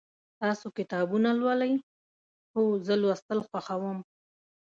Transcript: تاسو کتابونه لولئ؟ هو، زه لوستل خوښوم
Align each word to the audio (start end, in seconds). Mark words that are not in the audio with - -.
تاسو 0.41 0.67
کتابونه 0.77 1.29
لولئ؟ 1.39 1.73
هو، 2.53 2.63
زه 2.85 2.93
لوستل 3.01 3.39
خوښوم 3.47 3.97